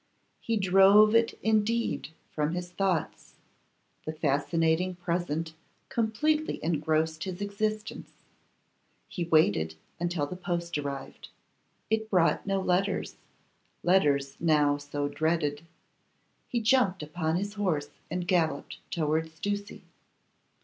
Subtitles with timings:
[0.39, 3.35] He drove it indeed from his thoughts;
[4.03, 5.53] the fascinating present
[5.89, 8.09] completely engrossed his existence.
[9.07, 11.27] He waited until the post arrived;
[11.91, 13.17] it brought no letters,
[13.83, 15.67] letters now so dreaded!
[16.47, 19.83] He jumped upon his horse and galloped towards Ducie.